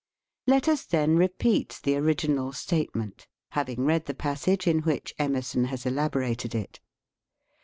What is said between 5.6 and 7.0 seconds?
has elaborated it.